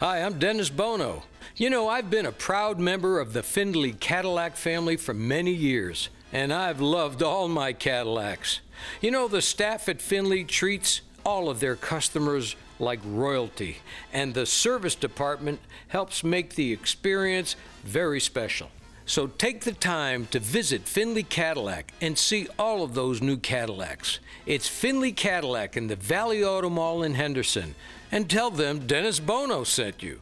[0.00, 1.24] Hi, I'm Dennis Bono.
[1.56, 6.08] You know, I've been a proud member of the Findlay Cadillac family for many years,
[6.32, 8.60] and I've loved all my Cadillacs.
[9.02, 13.76] You know, the staff at Findlay treats all of their customers like royalty,
[14.12, 17.54] and the service department helps make the experience
[17.84, 18.68] very special.
[19.06, 24.18] So take the time to visit Findlay Cadillac and see all of those new Cadillacs.
[24.44, 27.76] It's Findlay Cadillac in the Valley Auto Mall in Henderson.
[28.10, 30.20] And tell them Dennis Bono sent you.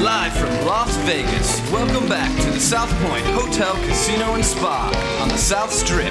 [0.00, 4.86] Live from Las Vegas, welcome back to the South Point Hotel, Casino, and Spa
[5.20, 6.10] on the South Strip.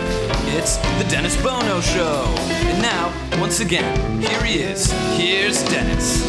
[0.54, 2.24] It's the Dennis Bono Show.
[2.38, 3.12] And now,
[3.42, 4.92] once again, here he is.
[5.18, 6.24] Here's Dennis.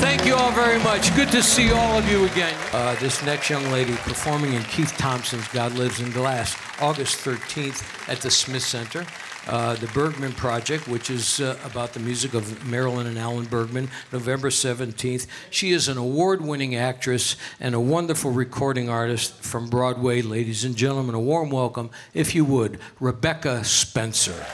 [0.00, 1.16] Thank you all very much.
[1.16, 2.54] Good to see all of you again.
[2.74, 8.10] Uh, this next young lady performing in Keith Thompson's God Lives in Glass, August 13th
[8.10, 9.06] at the Smith Center.
[9.46, 13.88] Uh, the Bergman Project, which is uh, about the music of Marilyn and Alan Bergman,
[14.12, 15.28] November 17th.
[15.50, 20.20] She is an award winning actress and a wonderful recording artist from Broadway.
[20.20, 24.44] Ladies and gentlemen, a warm welcome, if you would, Rebecca Spencer.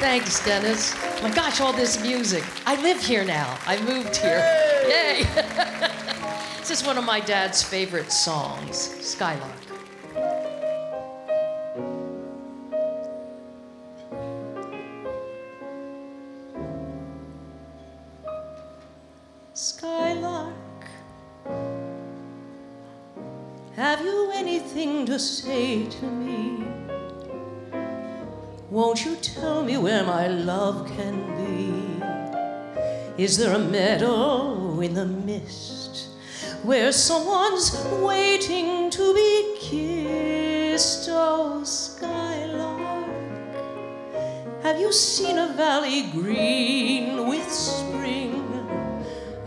[0.00, 0.94] Thanks, Dennis.
[1.22, 2.44] My gosh, all this music.
[2.64, 3.58] I live here now.
[3.66, 4.38] I moved here.
[4.88, 5.24] Yay!
[6.58, 9.73] this is one of my dad's favorite songs, Skylark.
[19.56, 20.52] Skylark,
[23.76, 26.64] have you anything to say to me?
[28.68, 33.22] Won't you tell me where my love can be?
[33.22, 36.08] Is there a meadow in the mist
[36.64, 41.08] where someone's waiting to be kissed?
[41.08, 43.06] Oh, skylark,
[44.64, 48.43] have you seen a valley green with spring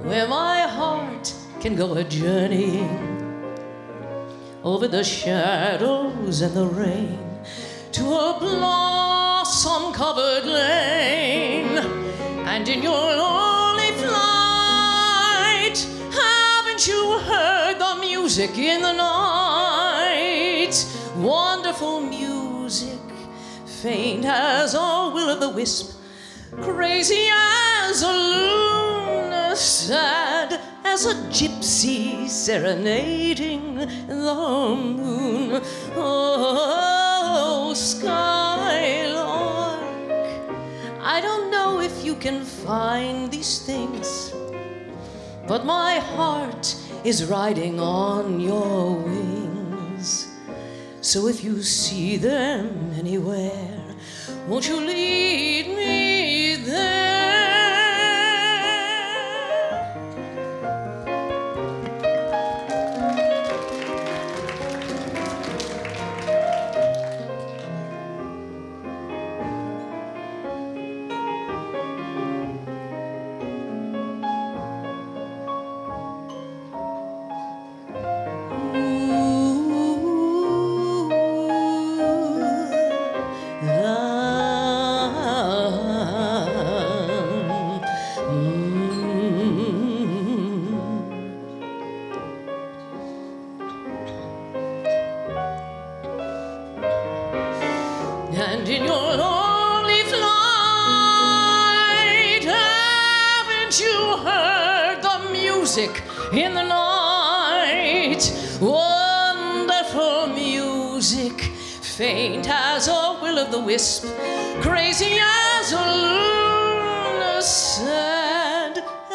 [0.07, 3.43] where my heart can go a journeying
[4.63, 7.19] over the shadows and the rain
[7.91, 11.77] to a blossom covered lane.
[12.47, 15.77] And in your lonely flight,
[16.13, 20.73] haven't you heard the music in the night?
[21.17, 23.11] Wonderful music,
[23.65, 25.99] faint as a will o' the wisp,
[26.61, 28.86] crazy as a loon,
[29.57, 35.61] sad as a gypsy serenading the moon.
[35.95, 38.19] Oh, skylark,
[41.01, 44.31] I don't know if you can find these things,
[45.47, 50.27] but my heart is riding on your wings.
[51.01, 53.81] So if you see them anywhere,
[54.47, 56.96] won't you lead me there?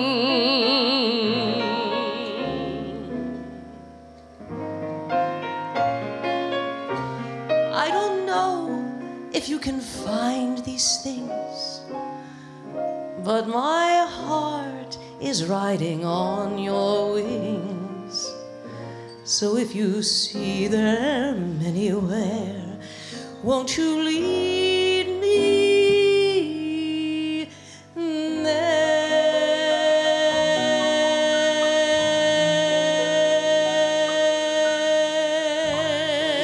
[7.74, 8.56] I don't know
[9.34, 11.82] if you can find these things,
[13.26, 18.32] but my heart is riding on your wings.
[19.26, 22.61] So if you see them anywhere,
[23.44, 25.38] won't you lead me
[28.44, 28.82] there?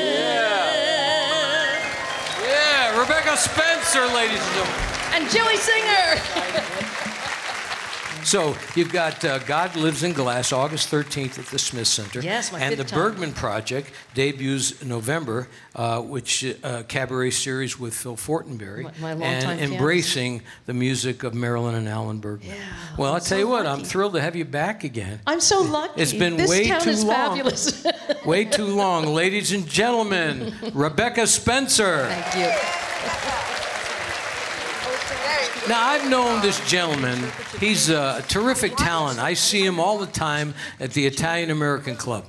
[0.04, 0.78] Yeah,
[2.44, 4.82] Yeah, Rebecca Spencer, ladies and gentlemen.
[5.14, 6.74] And Joey Singer.
[8.28, 12.20] So you've got uh, God Lives in Glass, August 13th at the Smith Center.
[12.20, 13.00] Yes, my And the time.
[13.00, 15.48] Bergman Project debuts November,
[15.78, 19.74] uh, which uh, cabaret series with Phil Fortenberry, My- my and longtime pianist.
[19.76, 22.50] embracing the music of Marilyn and Alan Bergman.
[22.50, 22.64] Yeah,
[22.98, 25.22] well, I'll tell you what, I'm thrilled to have you back again.
[25.26, 26.02] I'm so lucky.
[26.02, 27.16] It's been this way town too is long.
[27.16, 27.86] fabulous.
[28.26, 30.54] Way too long, ladies and gentlemen.
[30.74, 32.08] Rebecca Spencer.
[32.10, 32.52] Thank you.
[35.68, 37.20] Now, I've known this gentleman.
[37.60, 39.20] He's a terrific talent.
[39.20, 42.24] I see him all the time at the Italian American Club.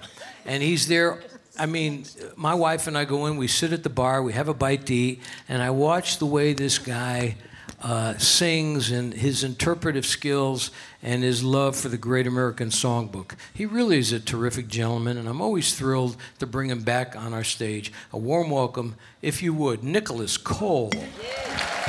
[0.45, 1.23] And he's there.
[1.57, 4.49] I mean, my wife and I go in, we sit at the bar, we have
[4.49, 7.37] a bite to eat, and I watch the way this guy
[7.81, 13.37] uh, sings and his interpretive skills and his love for the great American songbook.
[13.55, 17.33] He really is a terrific gentleman, and I'm always thrilled to bring him back on
[17.33, 17.93] our stage.
[18.13, 20.91] A warm welcome, if you would, Nicholas Cole.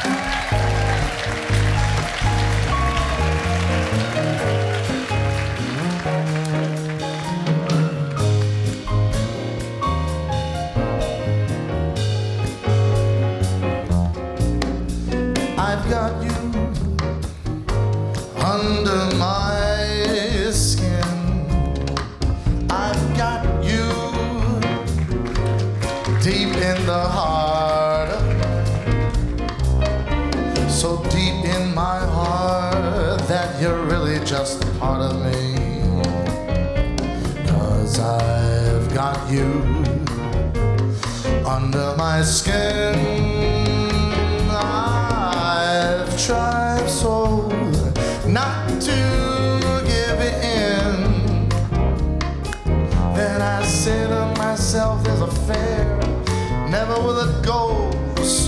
[0.04, 0.89] I've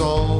[0.02, 0.31] so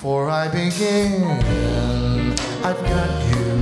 [0.00, 1.24] before I begin.
[2.64, 3.52] I've got you,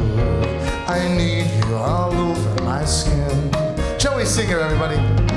[0.87, 3.51] I need you all over my skin.
[3.99, 5.28] Joey Singer, everybody.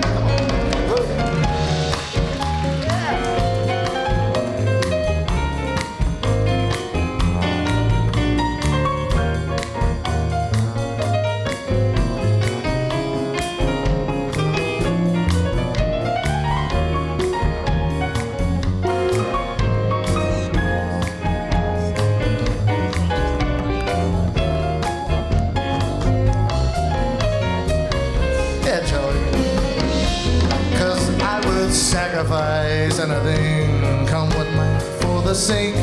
[32.22, 35.76] Sacrifice anything, come what might, for the sake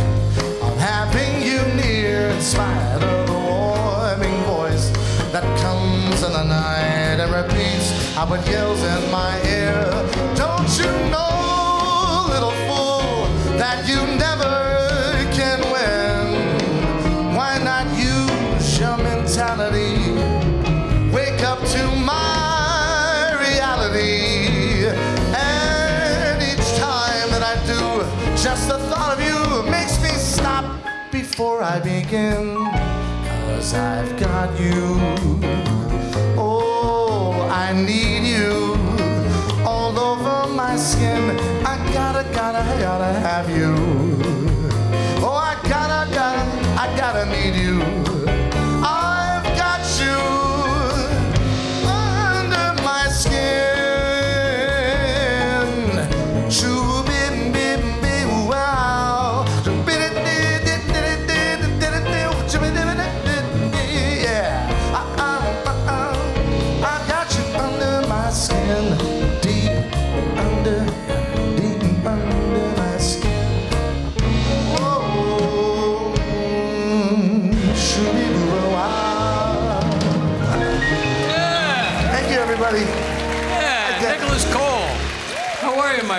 [0.63, 4.91] of having you near, in spite of the warming voice
[5.33, 9.91] that comes in the night and repeats how it yells in my ear.
[10.37, 13.27] Don't you know, little fool,
[13.59, 14.55] that you never
[15.35, 17.35] can win?
[17.35, 20.13] Why not use your mentality?
[21.13, 22.28] Wake up to my
[28.49, 30.65] just the thought of you makes me stop
[31.13, 32.57] before I begin.
[33.45, 34.97] Cause I've got you.
[36.35, 38.75] Oh, I need you
[39.67, 41.39] all over my skin.
[41.73, 43.75] I gotta, gotta, gotta have you.
[45.21, 46.43] Oh, I gotta, gotta,
[46.83, 48.08] I gotta need you.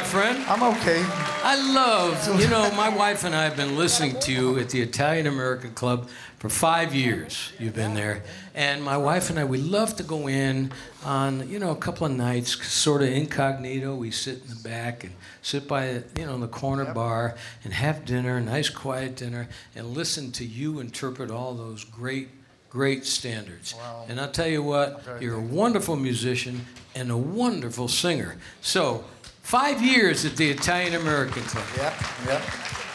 [0.09, 0.43] Friend?
[0.47, 1.05] I'm okay.
[1.43, 4.81] I love, you know, my wife and I have been listening to you at the
[4.81, 7.53] Italian American Club for five years.
[7.59, 8.23] You've been there.
[8.55, 10.71] And my wife and I, we love to go in
[11.05, 13.93] on, you know, a couple of nights, sort of incognito.
[13.93, 17.71] We sit in the back and sit by, you know, in the corner bar and
[17.71, 22.29] have dinner, nice quiet dinner, and listen to you interpret all those great,
[22.71, 23.75] great standards.
[23.75, 24.05] Wow.
[24.09, 28.37] And I'll tell you what, you're a wonderful musician and a wonderful singer.
[28.61, 29.03] So,
[29.49, 31.65] five years at the Italian American Club.
[31.75, 31.93] Yep,
[32.27, 32.41] yep.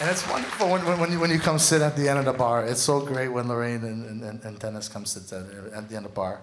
[0.00, 2.32] And it's wonderful when, when, you, when you come sit at the end of the
[2.32, 2.64] bar.
[2.64, 5.42] It's so great when Lorraine and, and, and Dennis come sit at,
[5.72, 6.40] at the end of the bar.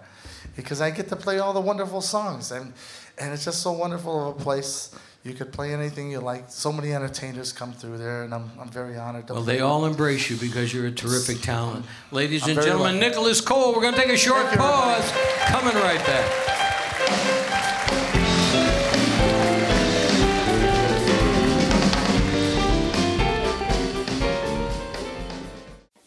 [0.54, 2.52] Because I get to play all the wonderful songs.
[2.52, 2.74] And,
[3.18, 4.94] and it's just so wonderful of a place.
[5.24, 6.50] You could play anything you like.
[6.50, 9.86] So many entertainers come through there, and I'm, I'm very honored to Well, they all
[9.86, 11.86] embrace you because you're a terrific talent.
[12.12, 13.08] Ladies I'm and gentlemen, lucky.
[13.08, 15.10] Nicholas Cole, we're going to take a short Thank pause.
[15.48, 16.71] Coming right back.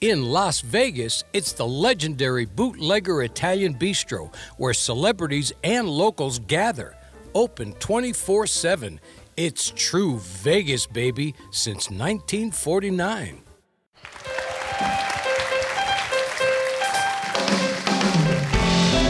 [0.05, 6.95] In Las Vegas, it's the legendary Bootlegger Italian Bistro, where celebrities and locals gather.
[7.35, 9.01] Open 24 7.
[9.39, 13.41] It's true Vegas, baby, since 1949.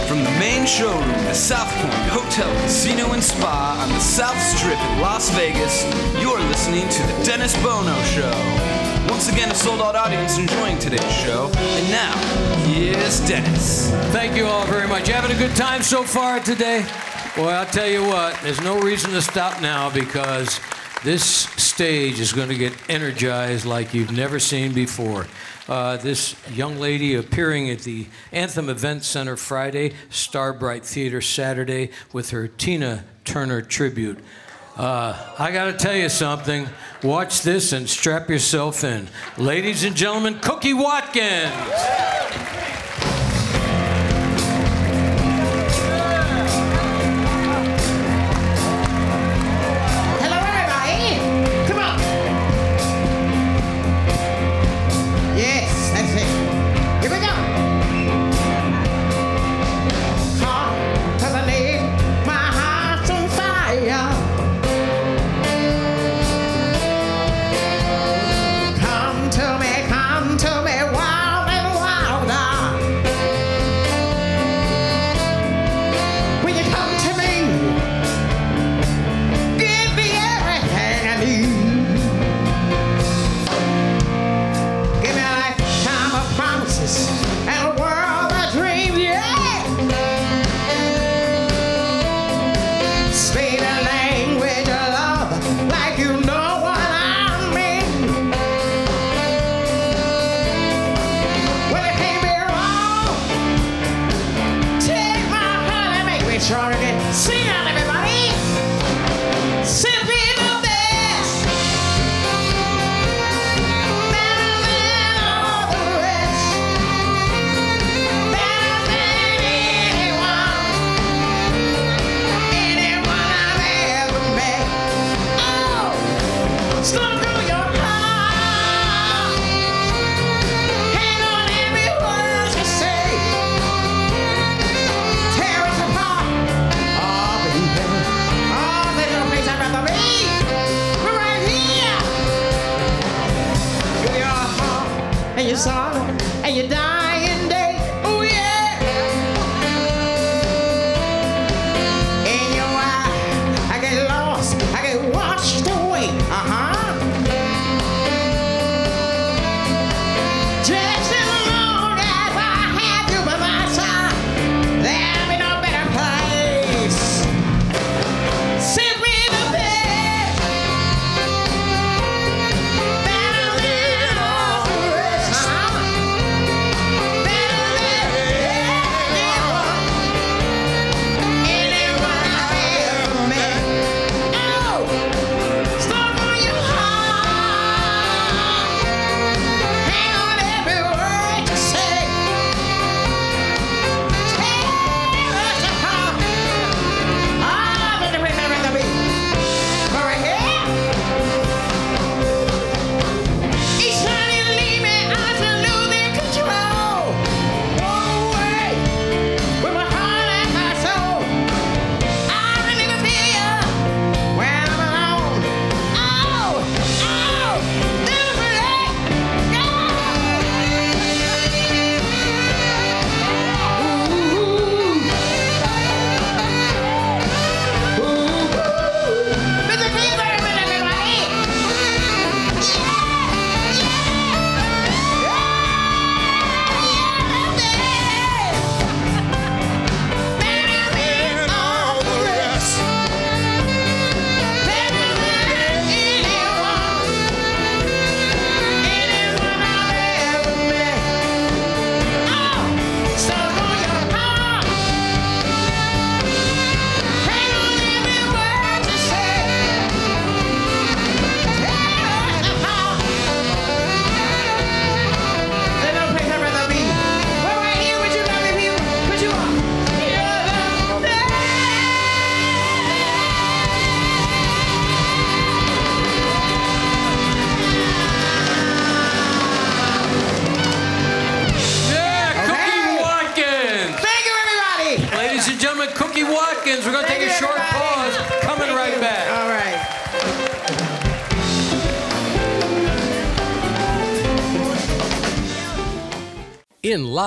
[0.06, 4.78] From the main showroom, the South Point Hotel, Casino, and Spa on the South Strip
[4.78, 5.82] in Las Vegas,
[6.22, 8.83] you're listening to The Dennis Bono Show.
[9.08, 11.50] Once again, a sold out audience enjoying today's show.
[11.56, 12.16] And now,
[12.64, 13.90] here's Dennis.
[14.12, 15.08] Thank you all very much.
[15.08, 16.84] You having a good time so far today?
[17.36, 20.60] Boy, I'll tell you what, there's no reason to stop now because
[21.02, 25.26] this stage is going to get energized like you've never seen before.
[25.68, 32.30] Uh, this young lady appearing at the Anthem Event Center Friday, Starbright Theater Saturday with
[32.30, 34.18] her Tina Turner tribute.
[34.76, 36.68] Uh, I got to tell you something.
[37.04, 39.06] Watch this and strap yourself in.
[39.38, 41.52] Ladies and gentlemen, Cookie Watkins.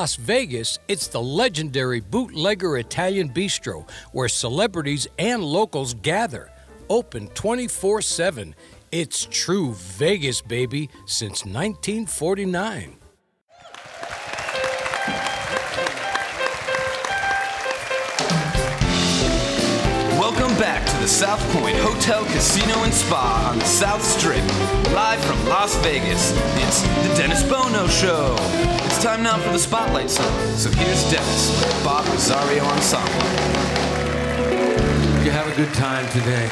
[0.08, 6.50] Las Vegas, it's the legendary Bootlegger Italian Bistro, where celebrities and locals gather.
[6.90, 8.56] Open 24 7.
[8.94, 12.96] It's true Vegas, baby, since 1949.
[20.18, 24.46] Welcome back to the South Point Hotel, Casino, and Spa on the South Strip.
[24.94, 26.32] Live from Las Vegas,
[26.64, 28.87] it's the Dennis Bono Show.
[28.98, 30.26] It's time now for the Spotlight song.
[30.56, 33.14] So here's Dennis Bob Rosario Ensemble.
[35.24, 36.50] You have a good time today.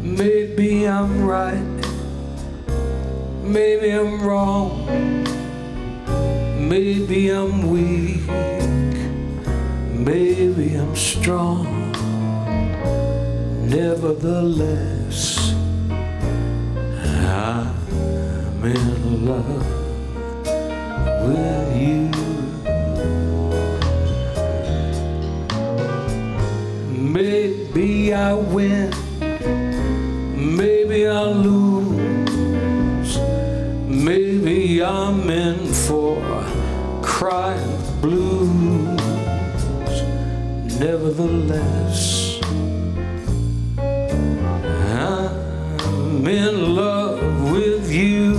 [0.00, 1.60] Maybe I'm right.
[3.42, 5.19] Maybe I'm wrong.
[6.70, 8.22] Maybe I'm weak.
[9.90, 11.66] Maybe I'm strong.
[13.68, 15.52] Nevertheless,
[17.26, 19.66] I'm in love
[21.26, 22.08] with you.
[27.16, 28.90] Maybe I win,
[30.36, 33.18] maybe I lose,
[33.88, 36.19] maybe I'm in for
[38.00, 38.98] blues.
[40.80, 42.40] Nevertheless,
[43.78, 48.36] I'm in love with you.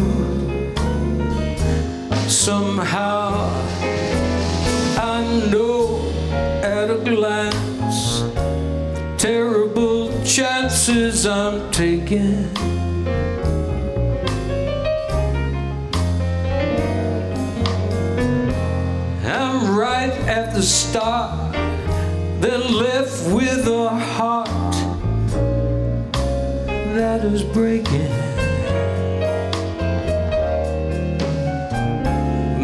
[2.27, 3.51] Somehow
[4.97, 6.11] I know
[6.63, 7.61] at a glance
[9.21, 12.50] terrible chances I'm taking.
[20.61, 21.53] The start,
[22.39, 24.47] then left with a heart
[26.93, 28.11] that is breaking.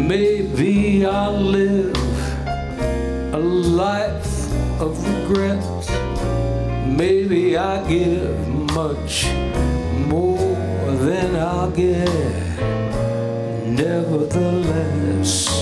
[0.06, 1.96] Maybe I'll live
[3.34, 5.66] a life of regret.
[6.86, 8.46] Maybe I give
[8.76, 9.26] much
[10.06, 10.54] more
[11.04, 12.08] than I'll get.
[13.66, 15.57] Nevertheless,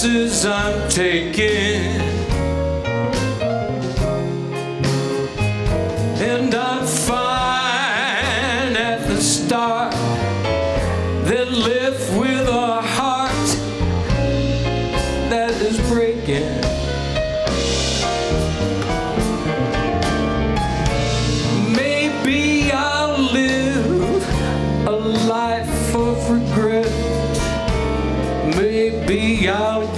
[0.00, 1.79] chances I'm taking.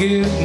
[0.03, 0.42] Give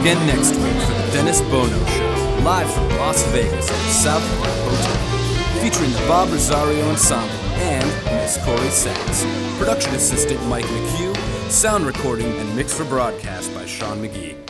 [0.00, 4.38] again next week for the Dennis Bono Show, live from Las Vegas at the South
[4.38, 7.28] Point Hotel, featuring the Bob Rosario Ensemble
[7.60, 9.26] and Miss Corrie Sachs.
[9.58, 14.49] Production assistant Mike McHugh, sound recording and mix for broadcast by Sean McGee.